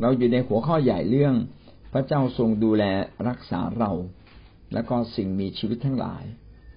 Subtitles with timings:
[0.00, 1.34] เราอยู่ในหัวข้อใหญ่เรื่อง
[1.92, 2.84] พระเจ้าทรงดูแล
[3.28, 3.92] รักษาเรา
[4.72, 6.24] และก็สิ่งมีชีวิตทั้งหลาย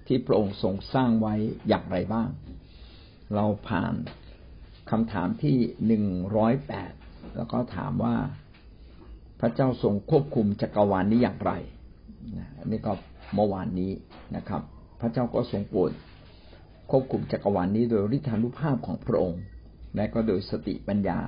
[0.06, 1.34] ที่พระองค์ทรงสร้างไว้
[1.68, 2.28] อย่างไรบ้าง
[3.34, 3.94] เราผ่าน
[4.90, 5.56] คำถามที่
[5.86, 6.04] หนึ่ง
[6.36, 6.92] ร้อยแปด
[7.36, 8.16] แล้วก็ถามว่า
[9.40, 11.52] พระเจ้าทรงควบคุมจักรวาลนนี้อย่างไร
[12.58, 12.92] อันนี้ก็
[13.34, 13.92] เมื่อวานนี้
[14.36, 14.62] นะครับ
[15.00, 15.90] พระเจ้าก็ทรงโปรด
[16.90, 19.42] ควบคุมจักรวาลนนี้โดยฤทธานุภาพของพระองค์
[19.96, 21.18] และก็โดยสติปัญญา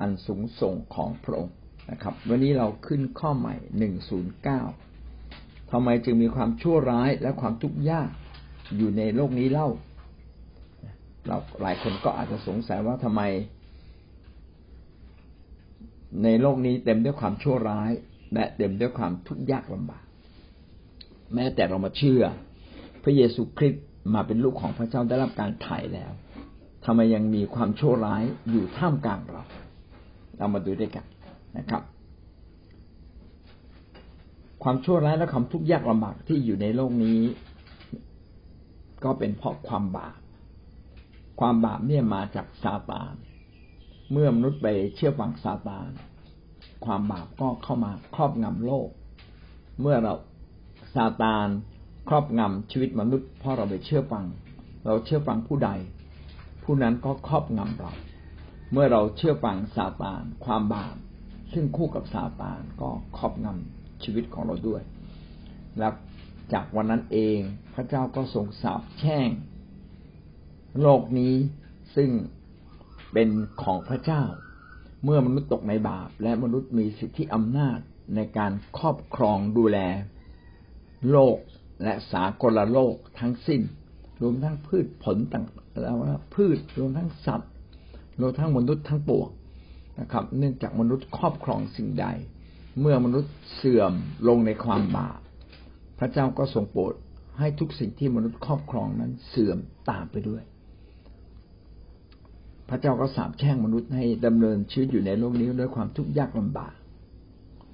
[0.00, 1.54] อันสูงส่งของพระองค์
[1.90, 4.60] นะครับ วันนี้เราขึ้นข้อใหม่หนึ่งศูนย์เก้า
[5.70, 8.10] ทำไมจึงมีความชั่วร้ายและความทุกข์ยาก
[8.76, 9.68] อยู่ในโลกนี้เล่า
[11.26, 13.22] เราหลายคนก็อาจจะสงสัยว่าทำไม
[16.24, 17.90] ในโลกนี้เต็มด้วยความชั่วร้าย
[18.34, 20.04] และเต็มด้วยความทุกข์ยากลำบาก
[21.34, 22.22] แม้แต่เรามาเชื่อ
[23.02, 26.12] พระเยซูคริสต์มาเป็นลูกของพระเจ้าได้รับการไถ่แล้ว
[26.84, 29.44] ทำไมยังมีความชั่วร้ายอยู่ท่ามกลางเรา
[30.38, 31.04] เรามาดูด้วยกัน
[31.56, 31.82] นะครับ
[34.62, 37.20] ความชั่วร้ายและความทุกข์ยากลำบากที่อยู่ในโลกนี้
[39.04, 40.18] ก็เป็นเพราะความบาป
[41.40, 43.14] ความบาปเนี่ยมาจากซาตาน
[44.12, 45.88] เมื่อมนุษย์ไปเชื่อฟังซาตาน
[46.84, 48.88] ความบาปก็เข้ามาครอบงำโลก
[49.80, 50.14] เมื่อเรา
[50.94, 51.48] ซาตาน
[52.08, 54.24] ครอบงำชีวิตมนุษย์เพราะเราไปเชื่อฟัง
[54.84, 55.70] เราเชื่อฟังผู้ใด
[56.64, 57.92] ผู้นั้นก็ครอบงำเรา
[58.72, 60.96] เมื่อเราเชื่อฟังซาตานความบาป
[61.52, 64.82] ซึ่งคู่กับซาตานก็ครอบงำชีวิตของเราด้วย
[65.78, 65.88] และ
[66.52, 67.38] จากวันนั้นเอง
[67.74, 69.28] พระเจ้าก็ทรงสาบแช่ง
[70.80, 71.34] โลกนี้
[71.96, 72.10] ซึ่ง
[73.12, 73.28] เป็น
[73.62, 74.22] ของพระเจ้า
[75.04, 77.78] เมื่อมนุษย์ตกในบาป และมนุษย์มีสิทธิอำนาจ
[78.14, 79.78] ในการครอบครองดูแล
[81.10, 81.36] โลก
[81.82, 83.62] และสากลโลกทั้งสิ้น
[84.22, 85.44] รวมทั้งพืชผลต่าง
[85.80, 85.96] แล้ว
[86.34, 87.52] พืชรวมทั้งสัตว์
[88.20, 89.28] รวมทั้งมนุษย์ทั้งปวง
[90.00, 92.06] นะครับ เนื่องจากมนุษย์ครอบครองสิ่งใด
[92.80, 93.92] เมื่อมนุษย์เสื่อม
[94.28, 95.20] ลงในความบาป
[95.98, 96.94] พระเจ้าก็ทรงโปรด
[97.38, 99.58] ให้ทุกสิ่งที่มนุษย์ครอบครองนั้นเสื่อม
[99.90, 100.42] ตามไปด้วย
[102.68, 106.74] พระเจ้าก็สาปแช่งมนุษย์ให้ดำเนินชีวิตอยู่ในโลกนี้ด้วยความทุกข์ยากลำบาก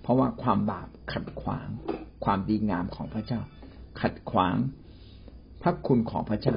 [0.02, 1.68] เพราะว่าความบาปขัดขวาง
[2.24, 3.40] ความดีงามของพระเจ้า
[4.00, 4.56] ขัดขวาง
[5.62, 6.56] พระคุณของพระเจ้า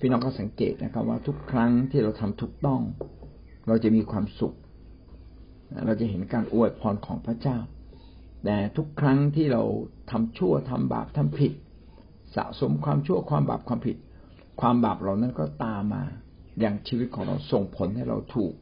[0.00, 2.80] พี่น้องก็สังเกตนะครับ ว่าทุกครั้งที่เราทำถูกต้อง
[3.66, 4.56] เราจะมีความสุข
[5.86, 7.58] เราจะเห็นการอวยพรของพระเจ้า
[8.44, 9.62] แต่ทุกครั้งที่เรา
[10.10, 11.52] ทำชั่วทำบาปทำผิด
[12.36, 13.96] สะสมความชั่วความบาปความผิด
[14.60, 16.02] ความบาปเหล่านั้นก็ตามมา
[16.60, 18.52] อย่างชีวิตของเราส่งผลให้เราถูก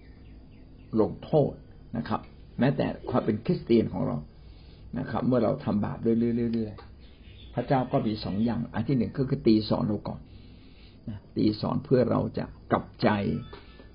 [1.00, 1.52] ลงโทษ
[1.96, 2.20] นะครับ
[2.58, 4.16] แม้แต่ความเป็นคริสเตียนของเรา
[4.98, 10.20] นะครับ เมื่อเราทำบาปเรื่อยๆพระเจ้าก็มีสองอย่าง อันที่หนึ่งก็คือตีสอนเราก่อน
[11.36, 13.08] ตีสอนเพื่อเราจะกลับใจ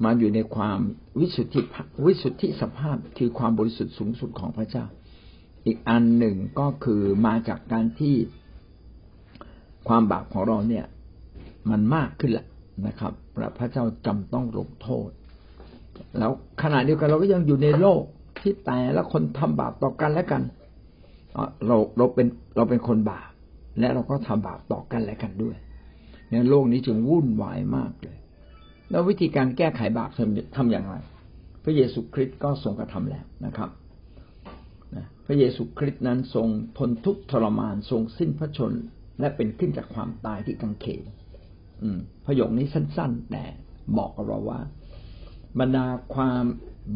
[0.03, 0.79] มาอยู่ในความ
[1.19, 1.61] วิสุทธิ
[2.05, 4.85] วิสุทธิสภาพคือความบริสุทธิ์สูงสุดของพระเจ้า
[5.65, 8.15] อีกอันหนึ่งก็คือมาจากการที่
[9.87, 10.85] ความบาปของเราเนี่ย
[11.69, 12.47] มันมากขึ้นแหละ
[12.87, 13.13] นะครับ
[13.57, 15.09] พระเจ้าจำต้องลงโทษ
[16.19, 16.31] แล้ว
[16.61, 18.01] ขณะเดียวกันเราก็ยังอยู่ในโลก
[18.41, 20.43] ที่แต่ละคนทำบาปต่อกันและกัน
[21.67, 23.29] เราเราเป็นเราเป็นคนบาป
[23.79, 25.55] และเราก็ทำบาปต่อกันและกันด้วย
[26.33, 28.17] เนี่ยโลกนี้จึงวุ่นวายมากเลย
[28.89, 30.09] แล้ววิธีการแก้ไขบาป
[30.55, 30.95] ทำอย่างไร
[31.63, 33.69] พระเยซูคริสต์ก็ทรงกระทำแล้วนะครับ
[35.25, 38.73] พระเยซูคริสต์นั้นทรงทนทุกข์ทรมานทรงสิ้นพระชน
[39.19, 41.03] และเป็นขึ้นจากความตายที่กังเขน
[42.25, 43.43] พระโยคนี้สั้น ๆ แต่
[43.97, 44.59] บอกกับเราว่า
[45.59, 45.85] บรรดา
[46.15, 46.43] ความ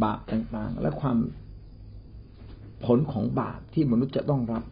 [0.03, 1.17] บาปต่างๆ และความ
[2.85, 4.63] ผลของบาปที่มนุษย์จะต้องรับ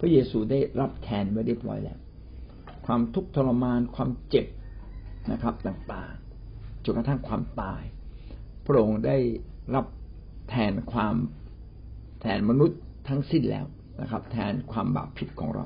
[0.00, 1.98] พระเยซูได้รับแทนไว้เรียบร้อยแล้ว
[2.92, 4.46] ความทุกข์ทรมาน ความเจ็บ
[5.32, 7.82] นะครับต่างๆจนกระทั่งความตาย
[8.66, 9.16] พระองค์ได้
[9.74, 9.86] รับ
[10.50, 11.14] แทนความ
[12.20, 13.66] แทนมนุษย์ทั้งสิ้นแล้ว
[14.00, 15.64] นะครับ แทนความบาปผิดของเรา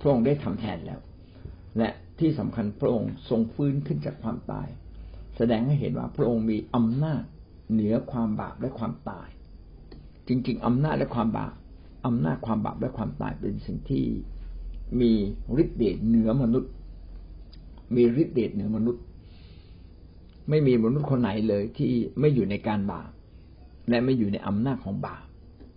[0.00, 1.00] พระองค์ได้ทำแทนแล้ว
[1.78, 1.88] และ
[2.18, 4.68] ที่สำคัญพระองค์ทรงฟื้นขึ้นจากความตาย
[5.36, 7.22] แสดงให้เห็นว่าพระองค์มีอำนาจ
[7.72, 9.28] เหนือความบาปและความตาย
[10.28, 11.54] จริง ๆอำนาจและความบาป
[12.06, 14.06] อำนาจความบาปและความตายเป็นสิ่งที่
[15.00, 15.12] มี
[15.62, 16.70] ฤทธิ์เดชเหนือมนุษย์
[17.94, 19.02] มีฤทธิ์เดชเหนือมนุษย์
[20.48, 23.10] ไม่มีมนุษย์คนไหนเลยที่ไม่อยู่ในการบาป
[23.88, 25.24] และไม่อยู่ในอำนาจของบาป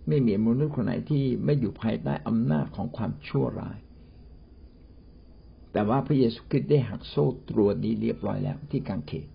[0.08, 3.78] ไม่มีมนุษย์คนไหนที่ไม่อยู่ภายใต้อำนาจของความชั่วร้าย
[5.72, 9.26] แต่ว่าพระเยซูคริสต์ได้หักโซ่ตรวนนี้เรียบร้อยแล้วที่กางเขน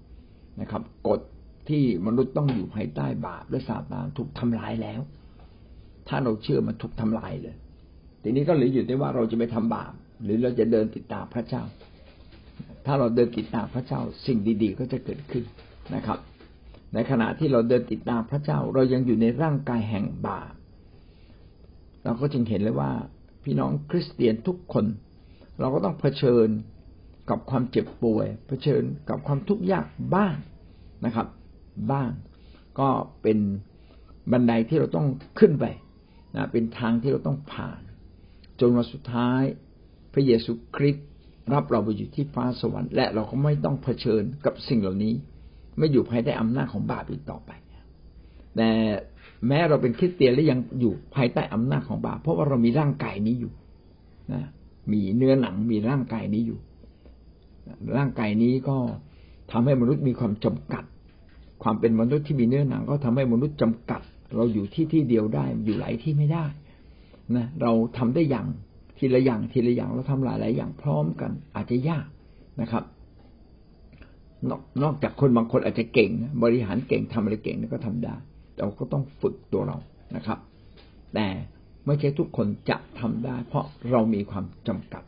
[0.62, 1.22] นะครับกฎ
[1.69, 5.01] ที่มนุษย์ต้องอยู่ภายใต้บาปและซาตานถูกทำลายแล้ว
[6.07, 7.56] ถ้าเราเชื่อมันถูกทำลายเลย
[8.27, 9.94] ทีนี้ก็เหลืออยู่ที่ว่าเราจะไปทำบาป
[10.24, 11.63] หรือเราจะเดินติดตามพระเจ้า
[12.86, 15.44] ถ้าเราเดินติดตามพระเจ้าสิ่งดี ๆ ก็จะเกิดขึ้น
[15.95, 16.19] นะครับ
[16.94, 20.54] ในขณะที่เราเดินติดตามพระเจ้า เรายังอยู่ในร่างกายแห่งบาป
[22.04, 22.92] เราก็จึงเห็นเลยว่า
[23.44, 24.86] พี่น้องคริสเตียนทุกคน
[25.60, 26.48] เราก็ต้องเผชิญ
[27.30, 29.86] กับความเจ็บป่วย เผชิญกับความทุกข์ยาก
[30.16, 30.36] บ้าง
[31.06, 31.27] นะครับ
[31.92, 32.10] บ้าง
[32.80, 32.89] ก็
[33.22, 33.38] เป็น
[34.31, 35.07] บันไดที่เราต้อง
[35.39, 35.66] ขึ้นไป
[36.36, 37.85] นะเป็นทางที่เราต้องผ่าน
[38.60, 39.44] จนวันสุดท้าย
[40.13, 41.07] พระเยซูคริสต์
[41.54, 45.13] รับเราไปอยู่ที่ฟ้าสวรรค์และเราก็ไม่ต้องเผชิญกับสิ่งเหล่านี้
[45.78, 47.52] ไม่อยู่ภายใต้อำนาจของบาปอีกต่อไป
[48.56, 48.72] แต่
[49.48, 53.52] แม้เราเป็นคริสเตียนและยังอยู่ภายใต้อำนาจของบาปเพราะว่าเรามีร่างกายนี้อยู่
[54.34, 54.42] นะ
[54.92, 56.60] มีเนื้อหนังมีร่างกายนี้อยู่
[57.98, 58.78] ร่างกายนี้ก็
[59.51, 60.84] ทำให้มนุษย์มีความจำกัด
[61.63, 64.01] ความเป็นมนุษย์ที่มีเนื้อหนัง ก็ทำให้มนุษย์จำกัด
[64.36, 66.46] เราอยู่ที่ที่เดียวได้อยู่หลายที่ไม่ได้
[67.36, 68.48] นะเราทำได้อย่าง
[68.98, 72.07] ทีละอย่างทีละอย่างเราทำหลายหลายอย่างพร้อมกัน อาจจะยาก
[72.62, 72.83] นะครับ
[74.50, 76.12] นอกนอกจากคนบางคนอาจจะเก่ง
[76.44, 78.16] บริหารเก่งทำอะไรเก่งก็ทำได้
[78.57, 79.77] เราก็ต้องฝึกตัวเรา
[80.16, 80.39] นะครับ
[81.13, 81.27] แต่
[81.86, 85.04] ไม่ใช่ทุกคนจะทำได้ เพราะเรามีความจำกัด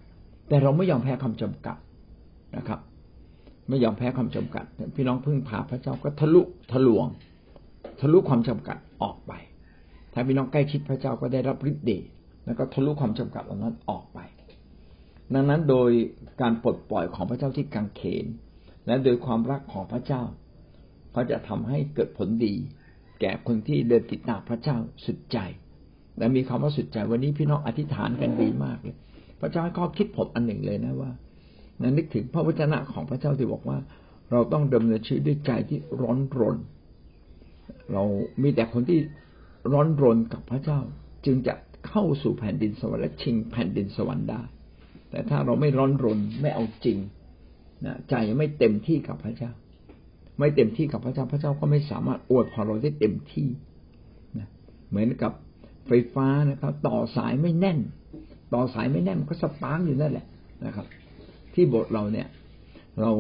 [0.50, 1.78] แต่เราไม่ยอมแพ้ความจำกัด
[2.58, 2.80] นะครับ
[3.70, 4.66] ไม่ยอมแพ้ความจำกัด
[4.96, 6.42] พี่น้องพึ่งพาพระเจ้าก็ทะลุ
[6.72, 7.08] ทะลวง
[8.00, 9.32] ทะลุความจำกัดออกไป
[10.18, 12.04] ถ้าพี่น้องใกล้ชิดพระเจ้าก็ได้รับฤทธิ์เดช
[12.46, 14.20] แล้วก็ทะลุความจำกัดเหล่านั้นออกไป
[15.34, 15.90] ดังนั้นโดย
[16.42, 18.26] การปลดปล่อยของพระเจ้าที่กังเขน
[18.88, 20.22] และโดยความรักของพระเจ้า
[21.12, 22.54] เขาจะทำให้เกิดผลดี
[23.22, 25.38] แก่คนที่เดินติดตามพระเจ้าสุดใจ
[26.18, 28.98] และมีคำว่าสุดใจวันนี้พี่น้องอธิษฐานกันดีมากเลย
[29.42, 31.12] พระเจ้าให้ข้อคิดผมอันหนึ่งเลยนะว่า
[31.82, 33.78] นั้นนึกถึงพระวจนะของพระเจ้าที่บอกว่า
[34.32, 36.58] เราต้องดำเนินชีวิตด้วยใจที่ร้อนรน
[37.92, 38.04] เรา
[38.42, 39.00] มีแต่คนที่
[39.74, 40.80] ร้อนรนกับพระเจ้า
[41.26, 41.54] จึงจะ
[41.88, 44.42] เข้าสู่แผ่นดินสวรรค์และชิงแผ่นดินสวรรค์ได้
[45.10, 46.98] แต่ถ้าเราไม่ร้อนรนไม่เอาจริง
[47.86, 49.52] นะใจไม่เต็มที่กับพระเจ้า
[50.40, 53.48] ไม่เต็มที่กับพระเจ้าพระเจ้าก็ไม่สามารถอวยพรเราได้เต็มที่
[54.38, 54.48] นะ
[54.90, 55.32] เหมือนกับ
[55.88, 57.80] ไฟฟ้านะครับ ต่อสายไม่แน่น
[58.54, 60.26] ต่อสายไม่แน่นมันก็สปาร์กอยู่นั่นแหละ
[60.66, 60.86] นะครับ
[61.54, 62.28] ที่โบสถ์เราเนี่ย
[63.02, 63.12] เรา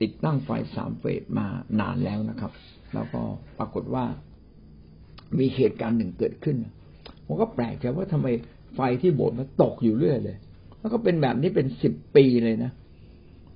[0.00, 1.46] ติดตั้งไฟสามเฟสมา
[1.80, 2.52] นานแล้วนะครับ
[2.94, 3.22] แล้วก็
[3.58, 4.04] ปรากฏว่า
[5.38, 6.56] มีเหตุการณ์หนึ่งเกิดขึ้น
[7.26, 8.26] ผมก็แปลกใจว่าทำไม
[8.74, 10.36] ไฟที่โบสถ์มันตกอยู่เรื่อยเลย
[10.80, 12.72] แล้วก็เป็นแบบนี้เป็นสิบปีเลยนะ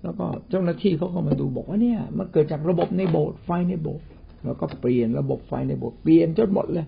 [0.03, 4.07] แล้วก็เจ้าหน้าที่เขาก็มาดูบอกว่าเนี่ย มันเกิดจากระบบในโบสถ์ไฟในโบสถ์
[4.45, 6.87] แล้วก็เปลี่ยนระบบไฟในโบสถ์เปลี่ยนจนหมดเลย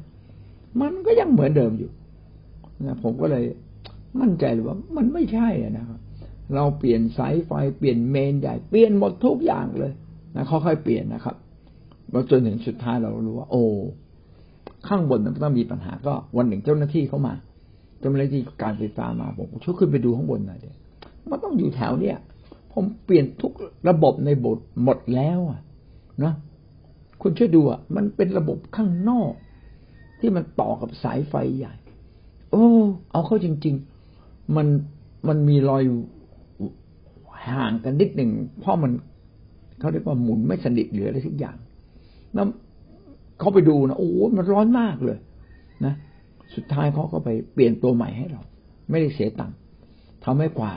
[0.81, 1.91] มันก็ยังเหมือนเดิมอยู่
[2.85, 3.45] นะผมก็เลย
[4.21, 5.49] มั่นใจเลยว่ามันไม่ใช่
[5.79, 5.99] นะครับ
[6.55, 9.93] เราเปลี่ยนสายไฟเปลี่ยนเมนใหญ่เปลี่ยนหมดทุกอย่างเลย
[10.35, 11.37] นะค่อยๆเปลี่ยนนะครับ
[12.11, 13.65] เราจนถึงสุดท้ายเรารู้ว่า โอ้
[14.87, 17.35] ข้างบนมันต้องมีปัญหาก็วันหนึ่งเจ้าหน้าที่เข้ามา
[18.01, 20.77] เจ้าหน้าที่การไฟฟ้ามาผมช่วยขึ้นไปดูข้างบนหน่อยเดีย
[21.31, 22.17] มันต้องอยู่แถวเนี้ย
[22.73, 23.53] ผมเปลี่ยนทุก
[23.89, 25.61] ระบบในโบสถ์หมดแล้วอะ
[26.25, 26.33] นะ
[27.23, 29.33] คุณช่วยดูอะมันเป็นระบบข้างนอก
[30.21, 31.75] ที่มันต่อกับสายไฟใหญ่
[32.51, 32.67] โอ้
[33.13, 33.75] เอาเข้าจริง
[34.15, 34.67] ๆ มัน
[35.29, 35.83] มันมีรอย
[37.51, 38.93] ห่างกันนิดหนึ่งเพราะมัน
[39.79, 41.57] เขาเรียกว่าหมุนไม่สนิทหรืออะไรทุกอย่าง
[42.35, 42.47] แล้ว
[43.39, 45.19] เขาไปดูนะโอ้มันร้อนมากเลย
[45.85, 45.95] นะ
[46.55, 48.43] สุดท้ายเขาก็ไปเปลี่ยนตัวใหม่ให้เรา
[48.91, 49.57] ไม่ได้เสียตังค์
[50.25, 50.73] ทำให้กว่า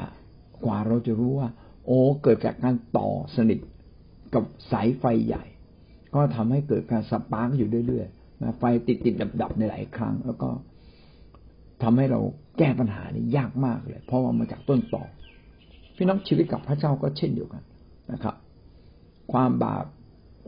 [0.66, 1.50] กว่าเราจะรู้ว่า
[1.86, 3.60] โอ้เกิดจากการต่อสนิท
[4.34, 5.44] กับสายไฟใหญ่
[6.14, 10.50] ก็ทำให้เกิดการ spark อยู่เรื่อยๆนะไฟติดติดดับดับในหลายครั้ง แล้วก็
[11.84, 12.20] ทำให้เรา
[12.58, 15.04] แก้ปัญหานี้ยากมากเลย เพราะว่ามาจากต้นตอ
[15.96, 17.64] พี่น้องชีวิตกับพระเจ้าก็เช่นเดียวกัน
[18.12, 18.36] นะครับ
[19.32, 19.86] ความบาป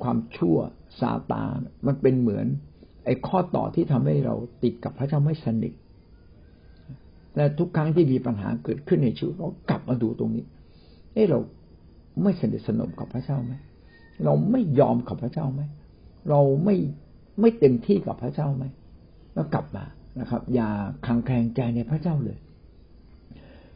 [0.02, 0.58] ความชั่ว
[1.00, 1.58] ซาตาน
[1.88, 2.46] มันเป็นเหมือน
[3.06, 5.74] ไอ้ข้อต่อที่ทำให้เราติดกับพระเจ้าไม่สนิท
[7.36, 10.46] และทุกครั้งที่มีปัญหาเกิดขึ้นในชีวิตเรากลับมาดูตรงนี้
[11.14, 11.40] เอ้เรา
[12.24, 13.54] ไม่สนิทสนมกับพระเจ้าไหม
[14.26, 15.62] เราไม่ยอมกับพระเจ้าไหม
[16.30, 16.76] เราไม่
[17.42, 18.66] ไม่เต็มที่กับพระเจ้าไหม
[19.34, 19.86] แล้วกลับมา
[20.20, 20.70] นะครับ อย่า
[21.06, 22.38] คังแคลงใจในพระเจ้าเลย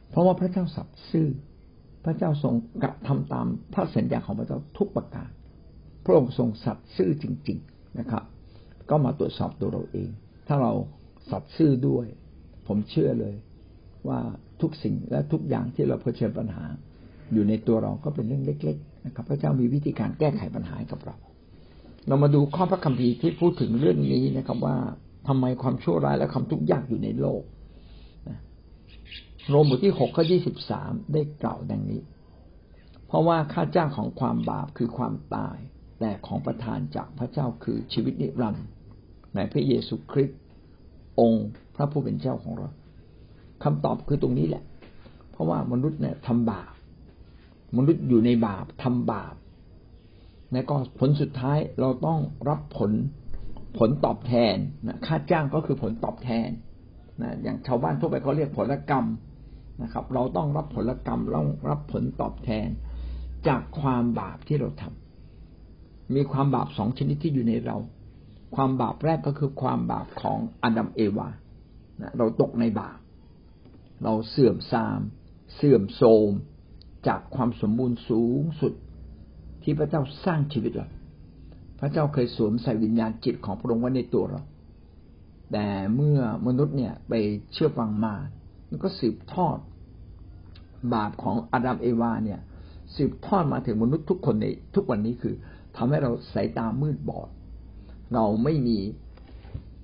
[0.10, 1.28] เพราะว่าพระเจ้าสัตย์ซื่อ
[2.06, 5.30] พระเจ้าทรงกระทำตามพระสัญญาของพระเจ้าทุกประการ
[6.08, 8.24] พระองค์ทรงสัตย์ซื่อจริง ๆนะครับ
[8.90, 10.10] ก็มาตรวจสอบตัวเราเอง
[10.48, 10.74] ถ้าเรา
[11.32, 12.06] สัตย์ซื่อด้วย
[12.68, 13.36] ผมเชื่อเลย
[14.08, 14.20] ว่า
[14.62, 16.66] ทุกสิ่งและทุกอย่างที่เราเผชิญปัญหา
[17.34, 21.16] อยู่ในตัวเราก็เป็นเรื่องเล็ก ๆ นะครับ พระเจ้ามีวิธีการแก้ไขปัญหากับเรา
[22.08, 24.78] เรามาดูข้อพระคัมภีร์ที่พูดถึงเรื่องนี้นะครับว่า
[25.28, 27.44] ทำไมความชั่วร้ายและความทุกข์ยากอยู่ในโลก
[29.50, 32.02] โรมบทที่หกข้อยี่สิบสามได้กล่าวดังนี้
[33.08, 35.58] เพราะว่าค่าจ้างของความบาปคือความตาย
[36.00, 38.68] แต่ของประทานจากพระเจ้าคือชีวิตนิรันดร์
[39.36, 40.39] ในพระเยซูคริสต์
[41.20, 42.70] องค์พระผู้เป็นเจ้าของเรา
[43.63, 44.63] คำตอบคือตรงนี้แหละ
[45.32, 46.74] เพราะว่ามนุษย์เนี่ยทำบาป
[47.77, 49.36] มนุษย์อยู่ในบาปทำบาป
[50.51, 52.92] และก็ผลสุดท้ายเราต้องรับผล
[53.77, 54.56] ผลตอบแทน
[54.88, 56.50] นะค่าจ้างก็คือผลตอบแทน
[57.22, 59.06] นะอย่างชาวบ้านทั่วไปเขาเรียกผลกรรม
[59.84, 62.68] นะครับ เราต้องรับผลกรรมเรารับผลตอบแทน
[63.48, 65.07] จากความบาปที่เราทำ
[66.16, 67.78] มีความบาปสองชนิดที่อยู่ในเรา
[68.56, 71.28] ความบาปแรกก็คือความบาปของอดัมเอวา
[72.18, 72.98] เราตกในบาป
[74.04, 75.00] เราเสื่อมทราม
[75.56, 76.32] เสื่อมโทรม
[77.08, 78.74] จากความสมบูรณ์สูงสุด
[79.64, 80.88] ที่พระเจ้าสร้างชีวิตเรา
[81.80, 84.42] พระเจ้าเคยสวมใส่วิญญาณจิตของพระองค์ไว้ในตัวเรา
[85.52, 87.14] แต่เมื่อมนุษย์เนี่ยไป
[87.54, 88.16] เชื่อฟังมา
[88.70, 89.58] มันก็สืบทอด
[90.94, 92.40] บาปของอาดัมเอวาเนี่ย
[92.96, 94.46] สืบทอดมาถึงมนุษย์ทุกคนใน
[94.76, 95.36] ทุกวันนี้คือ
[95.77, 97.29] ทำให้เราสายตามืดบอด
[98.13, 98.77] เราไม่มี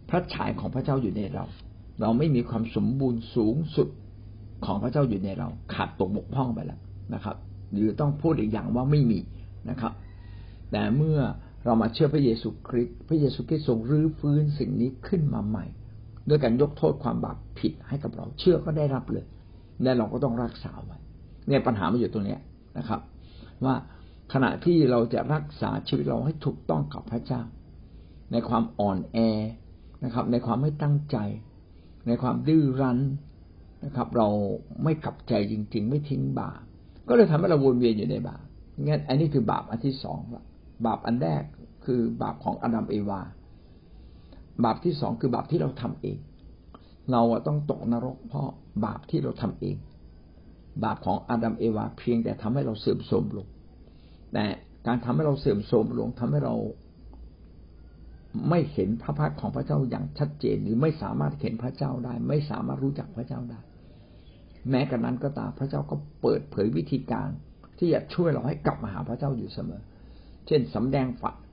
[0.09, 1.45] พระฉายของพระเจ้าอยู่ในเรา
[2.01, 3.87] เราไม่มีความสมบูรณ์สูงสุด
[4.65, 6.79] ของพระเจ้าอยู่ในเรา ขาดตกบกพร่องไปแล้ว
[7.13, 7.35] นะครับ
[7.71, 9.19] หรือต้องพูดอีกอย่างว่าไม่มี
[9.69, 9.93] นะครับ
[10.71, 11.19] แต่เมื่อ
[11.65, 15.65] เรามาเชื่อพระเยซูคริสต์พระเยซูคริสต์ทรงรื้อฟื้นสิ่งนี้ขึ้นมาใหม่
[16.29, 19.25] ด้วยการยกโทษความบาปผิดให้กับเรา เชื่อก็ได้รับเลย
[19.83, 20.97] และเราก็ต้องรักษาไว้
[21.47, 22.37] เนี่ยปัญหามันอยู่ตรงนี้
[22.77, 22.99] นะครับ
[23.65, 23.75] ว่า
[24.33, 27.41] ขณะที่เราจะรักษาชีวิตเราให้ถูกต้องกับพระเจ้า
[28.31, 29.17] ในความอ่อนแอ
[30.03, 31.17] นะครับ ในความไม่ตั้งใจ
[32.07, 32.99] ในความดื้อรั้น
[33.85, 34.29] นะครับ เรา
[34.83, 36.61] ไม่กลับใจจริง ๆ ไม่ทิ้งบาป
[37.07, 38.43] ก็เลยทำให้เราวนเวียนอยู่ในบาป
[38.83, 40.19] งั้นอันนี้คือบาปอันที่สอง
[40.85, 41.43] บาปอันแรก
[41.85, 43.21] คือบาปของอดัมเอวา
[44.63, 46.17] บาปที่สองคือบาปที่เราทำเอง
[47.11, 48.47] เราต้องตกนรกเพราะ
[48.85, 49.77] บาปที่เราทำเอง
[50.83, 53.47] บาปของอดัมเอวาเพียงแต่ทำให้เราเสื่อมโทรมลง
[54.33, 54.45] แต่
[54.87, 56.55] การทำให้เราเสื่อมโทรมลงทำให้เรา
[58.49, 63.59] ไม่เห็นพระพักของพระเจ้าอย่างชัดเจน หรือไม่สามารถเห็นพระเจ้าได้ ไม่สามารถรู้จักพระเจ้าได้
[64.69, 67.29] แม้กระนั้นก็ตามพระเจ้าก็เปิดเผยวิธีการ
[67.77, 69.81] ที่จะช่วยเราให้กลับมาหาพระเจ้าอยู่เสมอ
[70.47, 71.05] เช่นสำแดง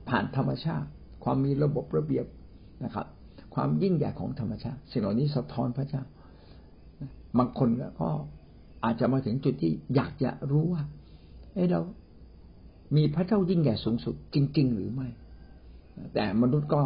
[0.09, 0.87] ผ่านธรรมชาติ
[1.23, 2.25] ความมีระบบระเบียบ
[2.85, 3.07] นะครับ
[3.55, 6.03] ความยิ่งใหญ่ของธรรมชาติ สิ่งเหล่านี้สะท้อนพระเจ้า
[7.37, 7.69] บางคน
[8.01, 8.09] ก็
[8.83, 10.83] อาจจะมาถึงจุดที่อยากจะรู้ว่า
[11.53, 11.81] เอ้เรา
[12.95, 15.07] มีพระเจ้ายิ่งใหญ่สูงสุดจริง ๆ หรือไม่
[16.13, 16.81] แต่มนุษย์ก็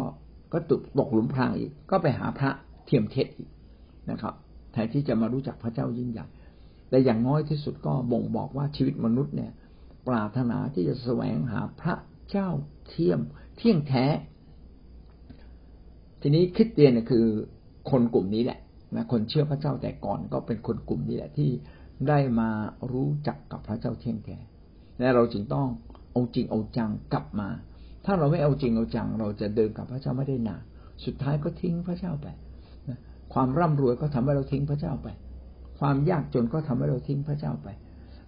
[0.52, 2.50] ก็ตกตกหลุมพรางอีก ก็ไปหาพระ
[2.86, 3.50] เทียมเท็จอีก
[4.10, 4.34] นะครับ
[4.72, 6.26] แทนที่จะมารู้จักพระเจ้ายิ่งใหญ่
[6.90, 9.52] แต่อย่างน้อยที่สุดก็บ่งบอกว่าชีวิตมนุษย์เนี่ย
[10.08, 11.94] ปรารถนาที่จะแสวงหาพระ
[12.30, 12.48] เจ้า
[12.88, 13.20] เทียม
[13.56, 14.06] เที่ยงแท้
[16.20, 17.26] ทีนี้คริสเตียนเนี่ยคือ
[17.90, 18.60] คนกลุ่มนี้แหละ
[18.94, 21.50] นะคนเชื่อพระเจ้าแต่ก่อนก็เป็นคนกลุ่มนี้แหละที่
[22.08, 22.50] ได้มา
[22.92, 24.36] รู้จักกับพระเจ้าเที่ยงแท้
[24.98, 25.68] และเราจึงต้อง
[26.16, 27.48] เอาจริงเอาจังกลับมา
[28.04, 30.62] ถ้าเราไม่เอาจริงเอาจัง เราจะเดินกับพระเจ้าไม่ได้นาน
[31.04, 32.28] สุดท้ายก็ทิ้งพระเจ้าไป
[33.32, 35.08] ความร่ำรวยก็ทำให้เราทิ้งพระเจ้าไป
[35.78, 37.68] ความยากจนก็ทำให้เราทิ้งพระเจ้าไป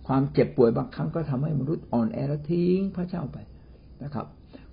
[0.07, 3.39] ความเจ็บป่วยบางครั้งก็ทำให้มนุษย์อ่อนแอแล้วทิ้งพระเจ้าไป
[4.05, 4.27] นะครับ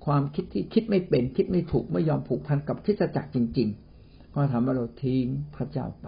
[0.05, 3.69] ความคิดที่คิดไม่เป็นคิดไม่ถูกไม่ยอมผูกพันกับคิดจักรจริง
[4.01, 6.07] ๆ ก็ทำให้เราทิ้งพระเจ้าไป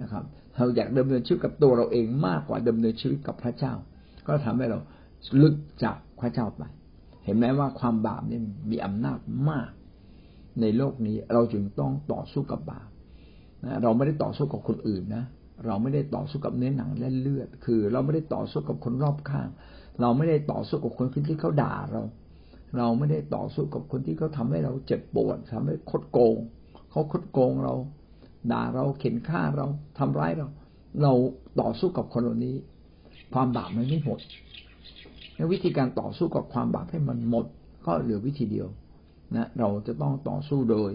[0.00, 0.24] นะครับ
[0.56, 3.72] เราอยากดำเนินชีวิตกับตัวเราเองมากกว่าดำเนินชีวิตกับพระเจ้า
[4.26, 4.78] ก็ทำให้เรา
[5.40, 6.62] ลุดจาก พระเจ้าไป
[7.24, 8.40] เห็นไหมว่าความบาปนี่
[8.70, 9.18] มีอำนาจ
[9.50, 9.70] มาก
[10.60, 12.88] ในโลกนี้เราจึงต้องต่อสู้กับบาป
[13.82, 15.24] เราไม่ได้ต่อสู้กับคนอื่นนะ
[15.66, 19.48] เราไม่ได้ต่อสู้กับเนื้อหนังและเลือด คือ เราไม่ได้ต่อสู้กับคนรอบข้าง
[20.00, 22.02] เราไม่ได้ต่อสู้กับคนที่เขาด่าเรา
[22.78, 26.36] เราไม่ได้ต่อสู้กับคนที่เขาทาให้เราเจ็บปวดทำให้คดโกง
[26.90, 27.74] เขาคดโกงเรา
[28.52, 29.66] ด่าเราเข็นฆ่าเรา
[29.98, 30.48] ทำร้ายเรา
[31.02, 31.12] เรา
[31.60, 32.56] ต่อสู้กับคนเหล่านี้
[33.32, 34.20] ความบาปมันไม่หมด
[35.52, 37.46] วิธีการต่อสู้กับความบาปให้มันหมด
[37.86, 38.68] ก็เหลือวิธีเดียว
[39.36, 40.92] นะเราจะต้องต่อสู้โดย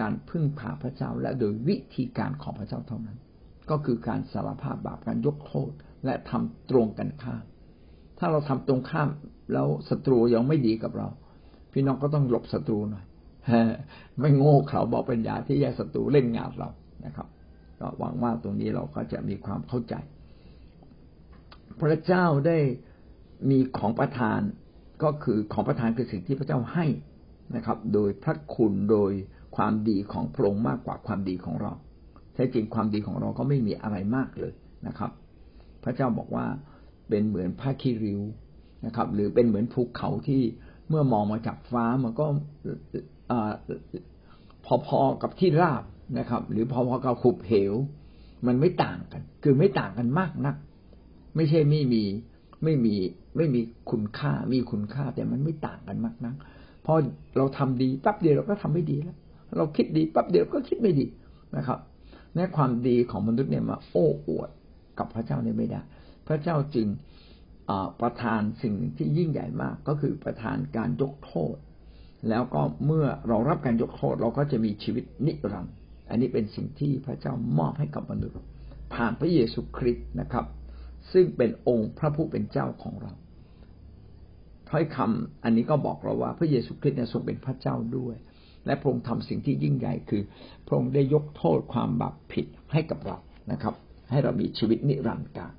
[0.00, 3.18] การพึ่งพาพระเจ้าและโดยวิธีการของพระเจ้าเท่านั้น
[3.70, 5.70] ก็คือการสารภาพบาปการยกโทษ
[6.04, 7.44] และทำตรงกันข้าม
[8.18, 9.08] ถ้าเราทำตรงข้าม
[9.52, 11.08] แล้วศัตรูยังไม่ดีกับเรา
[11.72, 13.04] พี่น้องก็ต้องหลบศัตรูหน่อย
[14.20, 16.70] ไม่โง่เขาบอกปัญญาที่แยกศัตรูเล่นงานเรา
[17.04, 17.28] นะครับ
[17.80, 19.94] ก็หวังว่าตรงนี้เราก็จะมีความเข้าใจ
[21.80, 22.58] พระเจ้าได้
[23.50, 24.40] มีของประทาน
[25.02, 26.86] ก็คือของประทานคือสิ่งที่พระเจ้าให้
[27.56, 29.12] นะครับ โดยพระคุณโดย
[29.56, 31.72] ความดีของพระองค์มากกว่าความดีของเรา
[32.34, 34.54] แท้จริงความดีของเราก็ไม่มีอะไรมากเลย
[34.86, 35.10] นะครับ
[35.84, 36.46] พระเจ้าบอกว่า
[37.08, 38.20] เป็นเหมือนผ้าคีริ้ว
[38.86, 40.42] นะครับ หรือเป็นเหมือนภูเขาที่
[40.88, 42.26] เมื่อมองมาจากฟ้ามันก็
[44.86, 45.84] พอๆกับที่ราบ
[46.18, 47.74] นะครับ หรือพอๆกับขุบเหว
[48.46, 50.56] มันไม่ต่างกัน คือไม่ต่างกันมากนัก
[51.36, 52.04] ไม่ใช่ไม่มี
[52.64, 52.94] ไม่มี
[53.36, 53.60] ไม่มี
[53.90, 56.36] คุณค่ามีคุณค่าแต่มันไม่ต่างกันมากนัก
[56.86, 56.92] พอ
[57.36, 59.16] เราทำดีปั๊บเดียวเราก็ทำไม่ดีแล้ว
[59.56, 61.06] เราคิดดีปั๊บเดียวก็คิดไม่ดี
[61.56, 61.78] นะครับ
[62.36, 64.50] ในความดีของมนุษย์เนี่ยมาโอ้อวด
[64.98, 65.80] กับพระเจ้าเนี่ยไม่ได้
[66.28, 66.86] พระเจ้าจึง
[68.00, 71.56] ประทานสิ่งที่ยิ่งใหญ่มากก็คือประทานการยกโทษ
[72.28, 75.74] แล้วก็เมื่อเรารับการยกโทษเราก็จะมีชีวิตนิรันดร์
[76.10, 78.36] อันนี้เป็นสิ่งที่พระเจ้ามอบให้กับมนุษย์
[78.94, 80.44] ผ่านพระเยซูคริสต์นะครับ
[81.12, 83.12] ซึ่งเป็นองค์พระผู้เป็นเจ้าของเรา
[84.70, 88.16] ถ้อยคำอันนี้ก็บอกเราว่าพระเยซูคริสต์ทรงเป็นพระเจ้าด้วย
[88.66, 90.22] และพระองค์ทำสิ่งที่ยิ่งใหญ่คือ
[90.66, 93.16] พระองค์ได้ยกโทษความบาปผิดให้กับเรา
[93.52, 93.74] นะครับ
[94.10, 95.52] ให้เรามีชีวิตนิรันดร์การ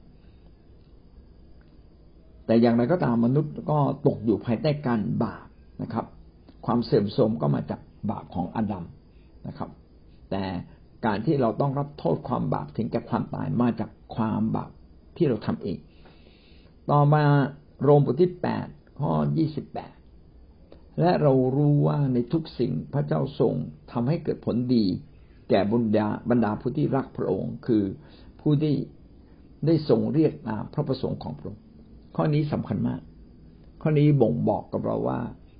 [2.46, 5.48] แต่อย่างไรก็ตามมนุษย์ก็ตกอยู่ภายใต้การบาป
[5.82, 6.06] นะครับ
[6.66, 8.86] ความเสื่อมโทรมก็มาจากบาปของอดัม
[9.48, 9.70] นะครับ
[10.32, 10.44] แต่
[11.06, 14.72] การที่เราต้องรับโทษความบาปถึงแก่ความตายมาจากความบาป
[15.18, 15.78] ที่เราทำเอง
[16.92, 17.24] ต่อมา
[17.84, 18.68] โรมบทที่แปด
[19.00, 19.94] ข้อยี่สิบแปด
[21.00, 23.54] และเรารู้ว่าในทุกสิ่งพระเจ้าทรง
[23.92, 24.86] ทำให้เกิดผลดี
[25.50, 27.84] แก่บรรดาบรรดาผู้ที่รักพระองค์ คือ
[28.42, 28.76] ผู้ที่
[29.66, 31.64] ได้ทรงเรียกตามพระประสงค์ของพระองค์
[32.16, 33.02] ข้อนี้สำคัญมาก
[33.82, 35.20] ข้อนี้บ่งบอกกับเราว่า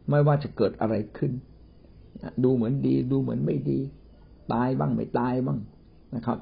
[0.10, 1.32] ไม่ว่าจะเกิดอะไรขึ้น
[2.44, 3.80] ดูเหมือนดี ดูเหมือนไม่ดี
[4.54, 5.60] ตายบ้างไม่ตายบ้าง
[6.16, 6.38] นะครับ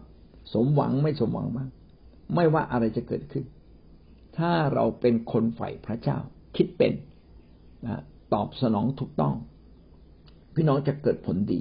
[0.53, 1.69] สมหวังไม่สมหวังบ้าง
[2.35, 3.45] ไม่ว่าอะไรจะเกิดขึ้น
[4.37, 6.17] ถ้าเราเป็นคนใฝ่พระเจ้า
[6.55, 6.93] คิดเป็น
[7.85, 8.01] นะ
[8.33, 9.35] ตอบสนองถูกต้อง
[10.55, 11.59] พี่น้องจะเกิดผลดี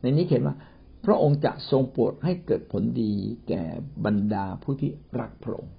[0.00, 0.56] ในนี้เขียนว่า
[1.04, 3.12] พระองค์จะทรงโปรดให้เกิดผลดี
[3.48, 3.62] แก่
[4.04, 4.90] บรรดาผู้ที่
[5.20, 5.74] รักพระองค์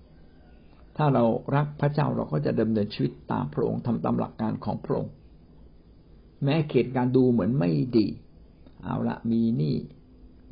[0.97, 1.25] ถ้าเรา
[1.55, 5.13] รักพระเจ้าเราก็จะดำเนินชีวิตตามพระองค์ทำตามหลักการของพระองค์
[6.43, 8.07] แม้เขตการดูเหมือนไม่ดี
[8.83, 9.75] เอาละมีนี่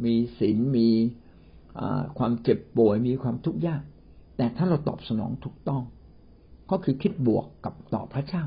[0.03, 0.89] มีศีลมี
[2.17, 3.81] ความเจ็บป่วยมีความทุกข์ยาก
[4.37, 5.83] แต่ถ้าเราตอบสนองถูกต้อง
[6.71, 8.43] ก็คือคิดบวกกับต่อพระเจ้า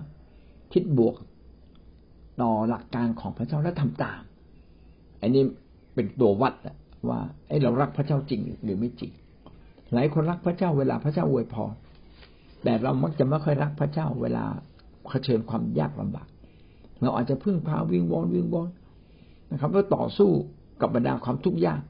[0.72, 1.14] คิดบวก
[2.40, 4.20] ต่อหลักการของพระเจ้าและทำตาม
[5.20, 5.42] อันนี้
[5.94, 6.54] เป็นตัววัด
[7.08, 9.12] ว่าไอ้เรารักพระเจ้าจริงหรือไม่จริง
[9.92, 11.72] หลายคนรักพระเจ้าเวลาพระเจ้าอวยพร
[12.64, 14.44] แต่เรามักจะไม่ค่อยรักพระเจ้าเวลา
[15.08, 16.28] เผชิญความยากลำบาก
[17.00, 18.68] เราอาจจะพึ่งพาวิงวอนวิงวอน
[19.52, 20.30] นะครับแล้วต่อสู้
[20.80, 21.80] กับบรรดาความทุกข์ยาก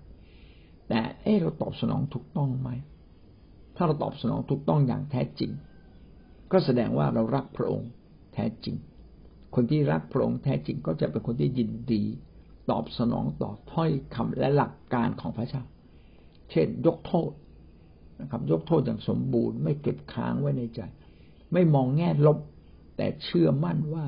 [0.90, 2.70] แต่เออเราตอบสนองถูกต้องไหม
[3.76, 5.50] ถ้าเราตอบสนองถูกต้องอย่างแท้จริง
[6.52, 7.90] ก็แสดงว่าเรารักพระองค์
[8.34, 8.76] แท้จริง
[9.54, 12.02] คนที่รักพระองค์แท้จริงก็จะเป็นคนที่ยินดี
[12.70, 15.62] ตอบสนองต่อถ้อยคำและหลักการของพระเจ้า
[16.50, 17.30] เช่น ยกโทษ
[18.20, 20.80] นะครับ ยกโทษอย่างสมบูรณ์ไม่เก็บค้างไว้ในใจ
[21.52, 22.38] ไม่มองแง่ลบ
[22.96, 24.06] แต่เชื่อมั่นว่า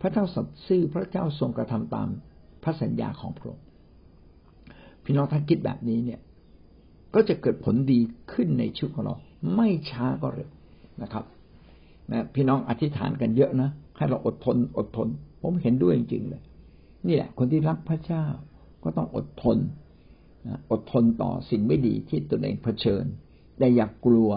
[0.00, 2.08] พระเจ้าสัตย์ซื่อพระเจ้าทรงกระทำตาม
[2.62, 3.65] พระสัญญาของพระองค์
[5.06, 6.20] พี่น้องท่านคิดแบบนี้เนี่ย
[7.14, 8.00] ก็จะเกิดผลดี
[8.32, 9.14] ขึ้นในชีวิตของเรา
[9.56, 10.50] ไม่ช้าก็เร็ว
[11.02, 11.24] นะครับ
[12.12, 15.08] นะพี่น้องอธิษฐานกันเยอะนะให้เราอดทน อดทน
[15.42, 16.42] ผมเห็นด้วยจริงๆเลย
[17.06, 18.24] นี่แหละคนที่รักพระเจ้า
[18.82, 19.58] ก็ต้องอดทน
[20.70, 23.04] อดทนต่อสิ่งไม่ดีที่ตนเองเผชิญ
[23.58, 24.30] แต่อย่ากกลัว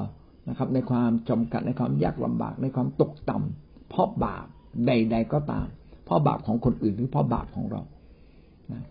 [0.50, 4.46] นะครับ ในความจำกัดในความยากลำบากในความตกต่ำเพราะบาป
[4.88, 5.68] ใด ๆก็ตาม
[6.06, 7.82] เพราะบาปของคนอื่นหรือเพราะบาปของเรา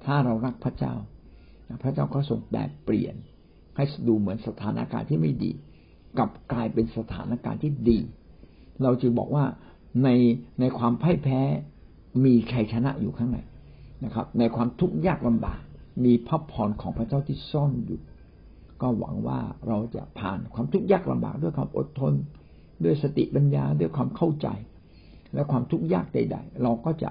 [0.04, 0.94] ถ้าเรารักพระเจ้า
[1.82, 3.14] พระเจ้าก็ทรงแปลเปลี่ยน
[3.76, 5.52] ให้ดูเหมือนสถานการณ์ที่ไม่ดี
[6.18, 7.98] กลับกลายเป็นสถานการณ์ที่ดี
[8.82, 9.44] เราจึงบอกว่า
[10.04, 10.08] ใน
[10.60, 11.40] ในความพ่ายแพ้
[12.24, 13.38] มีใครชนะอยู่ข้างใน
[14.04, 15.60] นะครับ ในความทุกข์ยากลำบาก
[16.04, 18.00] มีพระพรของพระเจ้าที่ซ่อนอยู่
[18.82, 22.14] ก็หวังว่าเราจะผ่านความทุกข์ยากลำบาก ด้วยความอดทน
[22.84, 24.48] ด้วยสติปัญญาด้วยความเข้าใจ
[25.34, 27.10] และความทุกข์ยากใด ๆ เราก็จะ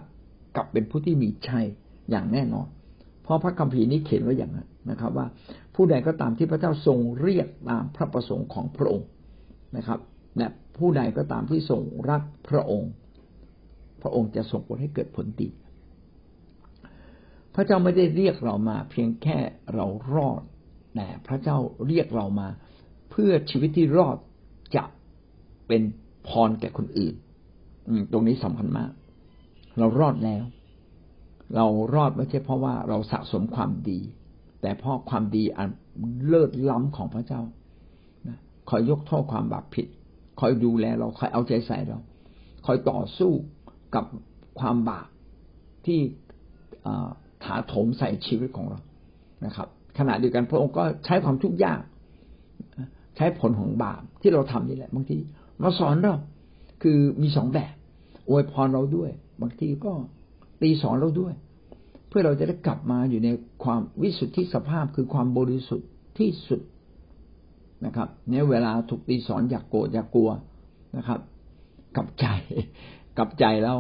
[0.56, 1.66] กลับเป็นผู้ที่มีชัย
[2.10, 2.68] อย่างแน่นอน
[3.28, 5.28] เพราะพระคัมภีร์นี้เขียนไว้อย่างนั้นนะครับ ว่า
[5.76, 9.08] ผู้ใดก็ตามที่พระเจ้าทรงเรียกตามพระประสงค์ของพระองค์
[9.78, 10.00] นะครับ
[10.38, 12.92] และผู้ใดก็ตามที่ทรงรักพระองค์
[14.02, 15.50] พระองค์จะส่งผลให้เกิดผลดี
[17.56, 19.38] พระเจ้าไม่ได้เรียกเรามา เพียงแค่
[19.74, 20.42] เรารอด
[20.96, 22.48] แต่พระเจ้าเรียกเรามา
[23.12, 24.18] เพื่อชีวิตที่รอด
[24.76, 24.84] จะ
[25.68, 25.82] เป็น
[26.28, 27.16] พรแก่คนอื่น
[28.12, 28.92] ตรงนี้สำคัญมาก
[29.78, 30.44] เรารอดแล้ว
[31.56, 34.00] เรารอดไม่ใช่เพราะว่าเราสะสมความดี
[34.62, 35.70] แต่เพราะความดีอัน
[36.28, 37.42] เลิศล้ำของพระเจ้า
[38.70, 39.88] คอยยกโทษความบาปผิด
[40.40, 42.00] คอยดูแลเราคอยเอาใจใส่เรา
[42.66, 43.32] คอยต่อสู้
[43.96, 44.06] กับ
[44.60, 45.08] ความบาป
[45.86, 46.00] ที่
[47.44, 48.80] ถาโถมใส่ชีวิตของเรา
[49.46, 51.82] นะครับ ขณะเดียวกันพระองค์ก็ใช้ความทุกข์ยาก
[53.16, 55.18] ใช้ผลของบาปที่เราทำนี่แหละบางที
[55.62, 56.16] มาสอนเรา
[56.84, 57.74] คือมีสองแบบ
[58.30, 59.94] อวยพรเราด้วย บางทีก็
[60.62, 61.34] ตีสอนเราด้วย
[62.10, 63.30] เพื่อเราจะได้กลับมาอยู่ใน
[63.64, 66.62] ความวิสุทธิสภาพคือความบริสุทธิ์ที่สุด
[67.86, 70.30] นะครับเนี่ยเวลาถูกตีสอนอยากโกรธอยากกลัว
[70.98, 71.20] นะครับ
[71.96, 72.26] กลับใจ
[73.18, 73.78] กลับใจแล้ว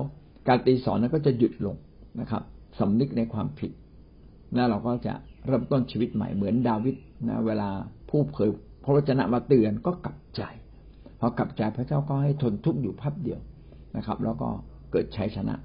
[0.47, 1.75] การตีสอนนั้นก็จะหยุดลง
[2.19, 2.41] นะครับ
[2.79, 3.71] สำนึกในความผิด
[4.55, 5.13] แล้วเราก็จะ
[5.45, 6.95] เริ่มต้นชีวิตใหม่เหมือนดาวิด
[7.27, 7.69] นะเวลา
[8.09, 8.49] ผู้เผย
[8.83, 10.41] พระวจนะมาเตือนก็กลับใจ
[11.19, 13.39] พอกลับใจพระเจ้าก็ให้ทนทุกข์อยู่พับเดียว
[13.97, 14.49] นะครับ แล้วก็
[14.91, 15.55] เกิดชัยชนะ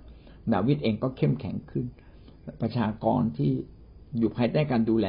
[0.53, 1.87] ดาวิดเองก็เข้มแข็งขึ้น
[2.63, 3.53] ประชากรที่
[4.19, 5.09] อยู่ภายใต้การดูแล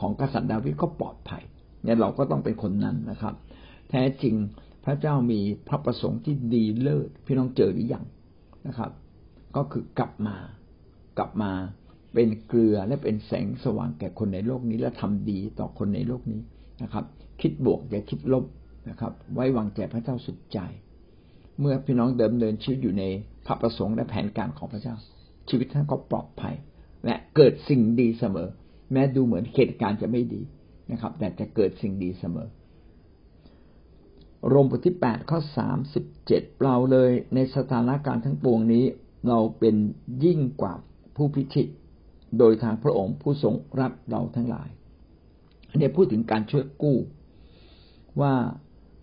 [0.00, 1.44] ของกษัตริย์ดาวิดก็ปลอดภัย
[1.82, 3.34] เนี่ยเราก็ต้องเป็นคนนั้นนะครับ
[3.90, 4.34] แท้จริง
[4.84, 8.04] พระเจ้ามีพระประสงค์ที่ดีเลิศพี่น้องเจอหรือยัง
[8.66, 8.90] นะครับ
[9.56, 10.36] ก็คือกลับมา
[11.18, 11.52] กลับมา
[12.14, 16.40] เป็นเกลือและเป็นแสงสว่างแก่คนในโลกนี้และทำดีต่อคนในโลกนี้
[16.82, 17.04] นะครับ
[17.40, 18.44] คิดบวกอย่าคิดลบ
[18.88, 20.58] นะครับ ไว้วางใจพระเจ้าสุดใจ
[21.60, 23.04] เมื่อพี่น้องเดิมเดินชีวิตอยู่ใน
[23.46, 24.96] พระประสงค์และแผนการของพระเจ้า
[25.48, 26.54] ชีวิตท่านก็ปลอดภัย
[27.04, 28.48] และเกิดสิ่งดีเสมอ
[28.92, 30.42] แม้ดูเหมือนเหตุการณ์จะไม่ดี
[30.90, 32.48] นะครับ แต่จะเกิดสิ่งดีเสมอ
[34.48, 38.84] โรมบทที่แปดข้อสามสิบเจ็ดเราเลยในสถานการณ์ทั้งปวงนี้
[39.28, 39.76] เราเป็น
[40.24, 40.74] ยิ่งกว่า
[41.16, 41.66] ผู้พิชิต
[42.38, 44.68] โดยทางพระองค์ผู้ทรงรับเราทั้งหลาย
[45.70, 46.98] อันนี้พูดถึงการช่วยกู้
[48.20, 48.34] ว่า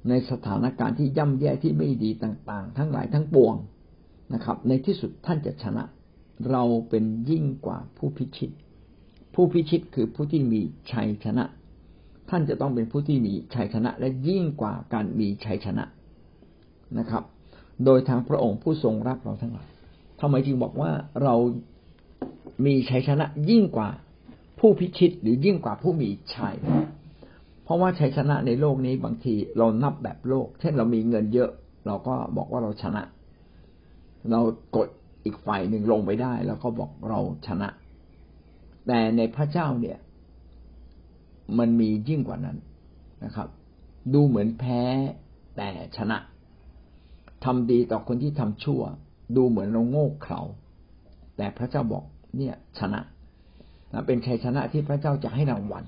[0.09, 3.55] ในสถานการณ์ที่ย่ำแย่ที่ไม่ดีต่าง ๆ ทั้งหลายทั้งปวง
[4.33, 5.83] นะครับ ในที่สุดท่านจะชนะ
[6.51, 8.51] เราเป็นยิ่งกว่าผู้พิชิต
[9.33, 10.61] ผู้พิชิตคือผู้ที่มี
[10.91, 11.43] ชัยชนะ
[12.29, 15.83] ท่านจะต้องเป็นผู้ที่มีชัยชนะ และยิ่งกว่าการมีชัยชนะ
[16.99, 17.23] นะครับ
[17.85, 19.67] โดยทางพระองค์ผู้ทรงรักเราทั้งหลาย
[20.19, 20.91] ทำไมจึงบอกว่า
[21.23, 21.35] เรา
[22.65, 23.89] มีชัยชนะยิ่งกว่า
[24.59, 26.55] ผู้พิชิตหรือยิ่งกว่าผู้มีชัย
[27.63, 31.49] เพราะว่าชัยชนะในโลกนี้บางทีเรานับแบบโลก เช่นเรามีเงินเยอะ
[31.87, 33.01] เราก็บอกว่าเราชนะ
[34.31, 34.41] เรา
[34.75, 34.87] กด
[35.25, 37.67] อีกฝ่ายหนึ่งลงไปได้ แล้วก็บอกเราชนะ
[38.87, 39.97] แต่ในพระเจ้าเนี่ย
[41.57, 42.57] มันมียิ่งกว่านั้น
[43.25, 43.47] นะครับ
[44.13, 44.81] ดูเหมือนแพ้
[45.57, 46.17] แต่ชนะ
[47.43, 48.81] ทำดีต่อคนที่ทำชั่ว
[49.35, 50.41] ดูเหมือนเราโง่เขลา
[51.37, 52.03] แต่พระเจ้าบอก
[52.37, 52.99] เนี่ยชนะ
[54.05, 55.83] เป็นชัยชนะที่พระเจ้าจะให้รางวัล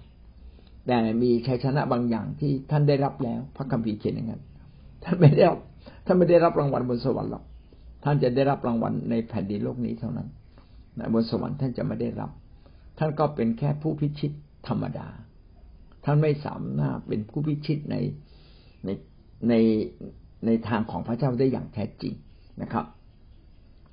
[0.87, 4.41] แต่มีชัยชนะบางอย่างที่ท่านได้รับแล้ว พระคัมภีร์เขียนอย่างนั้น
[5.03, 5.59] ท่านไม่ได้รับ
[6.05, 7.43] ท่านไม่ได้รับรางวัลบนสวรรค์หรอก
[8.03, 10.27] ท่านจะได้รับรางวัลในแผ่นดินโลกนี้เท่านั้น
[11.13, 12.31] บนสวรรค์ท่านจะไม่ได้รับ
[12.97, 14.31] ท่านก็เป็นแค่ผู้พิชิต
[14.67, 15.07] ธรรมดา
[16.05, 17.95] ท่านไม่สามารถเป็นผู้พิชิตใน
[18.85, 18.89] ใน
[19.49, 19.53] ใน
[20.45, 22.13] ในทางของพระเจ้าได้อย่างแท้จริง
[22.61, 22.85] นะครับ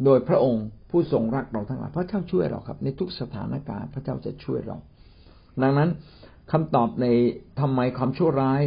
[0.04, 4.76] โดยพระองค์ผู้ทรงรักเราทั้งหลายพระเจ้าช่วยเราครับ ในทุกสถานการณ์พระเจ้าจะช่วยเรา
[5.62, 5.90] ดังนั้น
[6.52, 7.06] คำตอบใน
[7.60, 8.62] ทำไมความชั่วร้าย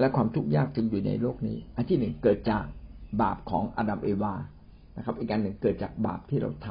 [0.00, 2.64] และความทุกข์ยากจึงอยู่ในโลกนี้ อันที่หนึ่งเกิดจาก
[3.22, 4.34] บาปของอดัมเอวา
[4.96, 6.68] นะครับ อีกการหนึ่งเกิดจากบาปที่เราท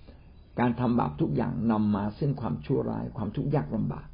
[0.00, 4.06] ำการทำบาปทุกอย่างนำมาซึ่งความชั่วร้าย ความทุกข์ยากลำบาก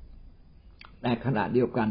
[1.02, 1.88] แต่ขณะเดียวกัน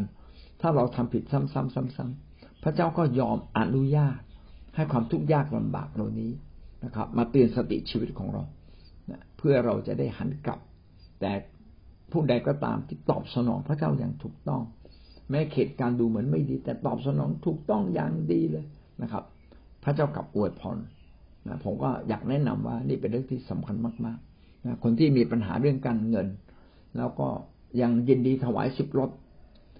[0.61, 4.19] ถ้าเราทำผิดซ้ำๆๆๆพระเจ้าก็ยอมอนุญาต
[4.75, 6.31] ให้ความทุกข์ยากลำบากเหล่านี้
[6.85, 8.43] นะครับ มาเตือนสติชีวิตของเรา
[9.37, 10.59] เพื่อเราจะได้หันกลับ
[11.19, 11.31] แต่
[12.11, 14.61] ผู้ใดก็ตามที่ตอบสนองพระเจ้าอย่างถูกต้อง
[15.29, 18.65] แม้เขตการดูเหมือนไม่ดี แต่ตอบสนองถูกต้องอย่างดีเลย
[19.01, 19.23] นะครับ
[19.83, 20.77] พระเจ้ากลับอวยพร
[21.47, 26.27] นะผมก็อยากแนะนำว่านี่เป็นเรื่องที่สำคัญมากๆนะคนที่มีปัญหาเรื่องการเงิน
[26.97, 27.27] แล้วก็
[27.81, 29.09] ยังยินดีถวายสิบรถ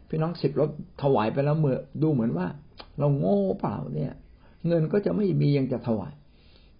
[0.09, 0.69] พี่น้องสิบรถ
[1.03, 2.47] ถวายไปแล้วเมื่อดูเหมือนว่า
[2.99, 4.13] เราโง่เปล่าเนี่ย
[4.67, 6.13] เงินก็จะไม่มียังจะถวาย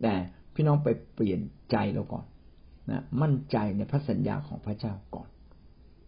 [0.02, 0.14] แต่
[0.54, 1.40] พี่น้องไปเปลี่ยน
[1.72, 2.26] ใจเราก่อน
[2.92, 5.28] นะมั่นใจในพระสัญญาของพระเจ้าก่อน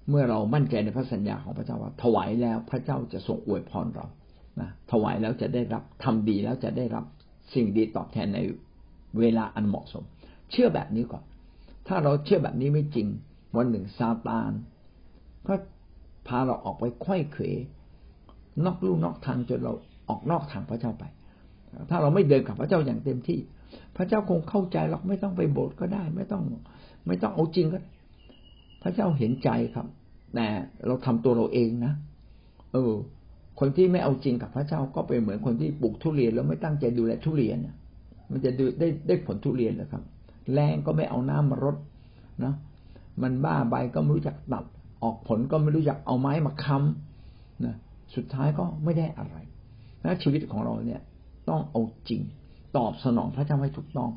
[0.09, 4.05] เมื่อเรามั่นใจในพระสัญญาของพระเจ้าว่าถวายแล้วพระเจ้าจะทรงอวยพรเรา
[4.61, 7.05] นะถวายแล้วจะได้รับทำดีแล้วจะได้รับ
[7.53, 8.39] สิ่งดีตอบแทนใน
[9.19, 10.03] เวลาอันเหมาะสม
[10.51, 11.23] เชื่อแบบนี้ก่อน
[11.87, 13.07] ถ้าเราเชื่อแบบนี้ไม่จริง
[13.57, 14.51] วันหนึ่งซาตาน
[15.47, 15.53] ก็
[16.27, 17.43] พาเราออกไปควยเขว
[18.65, 19.73] นอกลู่นอกทางจนเรา
[20.09, 21.03] ออกนอกทางพระเจ้าไป
[21.89, 23.39] ถ้าเราไม่เดินกับพระเจ้าอย่างเต็มที่
[23.95, 26.43] พระเจ้าคงเข้าใจหรอกไม่ต้องไปโบสถ์ก็ได้ ไม่ต้อง
[27.07, 27.79] ไม่ต้องเอาจริงก็
[28.81, 29.87] พระเจ้าเห็นใจครับ
[30.35, 30.47] แต่
[30.87, 31.93] เราทำตัวเราเองนะ
[32.73, 32.93] เออ
[33.59, 37.57] คนที่ไม่เอาจริงกับพระเจ้าก็เป็นเหมือนคนที่ปลูกทุเรียนแล้วไม่ตั้งใจดูแลทุเรียน
[38.31, 40.03] มันจะดูได้ได้ผลทุเรียนเลยครับ
[40.53, 41.75] แรงก็ไม่เอาน้ำมารด
[42.43, 42.53] นะ
[43.21, 44.65] มันบ้าใบก็ไม่รู้จักตัด
[45.03, 47.75] ออกผลก็ไม่รู้จักเอาไม้มาค้ำนะ
[48.15, 49.35] สุดท้ายก็ไม่ได้อะไร
[50.03, 51.01] นะชีวิตของเราเนี่ย
[51.49, 52.21] ต้องเอาจริง
[52.77, 54.09] ตอบสนองพระเจ้าให้ถูกต้อง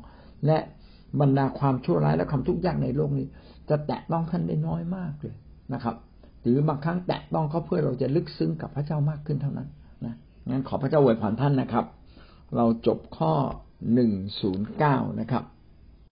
[0.45, 0.57] และ
[1.21, 3.27] บรรดาความชั่วร้ายและความทุกข์ยากในโลกนี้
[3.69, 5.35] จะแตะต้องท่านได้น้อยมากเลย
[5.73, 5.95] นะครับ
[6.41, 9.67] หรือบางครั้งแตะต้องเขาเพื่อเราจะลึกซึ้งกับพระเจ้ามากขึ้นเท่านั้น
[10.05, 10.15] นะ
[10.49, 11.85] งั้นขอพระเจ้าอวยพรท่านนะครับ
[12.55, 13.33] เราจบข้อ
[13.93, 15.43] หนึ่งศูนย์เก้านะครับ